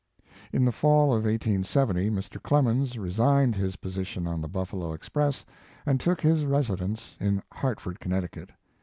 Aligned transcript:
In 0.51 0.65
the 0.65 0.71
fall 0.71 1.09
of 1.13 1.25
1870, 1.25 2.09
Mr. 2.09 2.41
Clemens 2.41 2.97
re 2.97 3.11
signed 3.11 3.55
his 3.55 3.75
position 3.75 4.25
on 4.25 4.41
the 4.41 4.47
Buffalo 4.47 4.93
Express 4.93 5.45
and 5.85 5.99
took 5.99 6.21
up 6.21 6.23
his 6.23 6.43
residence 6.43 7.15
in 7.19 7.43
Hartford, 7.51 7.99
Connecticut. 7.99 8.49